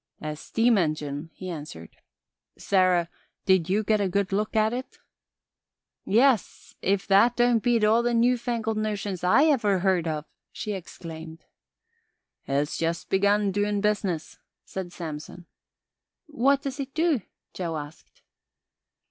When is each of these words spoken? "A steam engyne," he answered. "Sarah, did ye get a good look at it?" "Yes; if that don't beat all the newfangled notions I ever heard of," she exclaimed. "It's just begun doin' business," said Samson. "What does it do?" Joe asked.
"A 0.19 0.35
steam 0.35 0.79
engyne," 0.79 1.29
he 1.31 1.47
answered. 1.47 1.95
"Sarah, 2.57 3.07
did 3.45 3.69
ye 3.69 3.83
get 3.83 4.01
a 4.01 4.09
good 4.09 4.31
look 4.31 4.55
at 4.55 4.73
it?" 4.73 4.97
"Yes; 6.05 6.73
if 6.81 7.05
that 7.05 7.35
don't 7.35 7.61
beat 7.61 7.83
all 7.83 8.01
the 8.01 8.15
newfangled 8.15 8.77
notions 8.79 9.23
I 9.23 9.43
ever 9.43 9.77
heard 9.77 10.07
of," 10.07 10.25
she 10.51 10.71
exclaimed. 10.71 11.43
"It's 12.47 12.79
just 12.79 13.11
begun 13.11 13.51
doin' 13.51 13.79
business," 13.79 14.39
said 14.65 14.91
Samson. 14.91 15.45
"What 16.25 16.63
does 16.63 16.79
it 16.79 16.95
do?" 16.95 17.21
Joe 17.53 17.77
asked. 17.77 18.23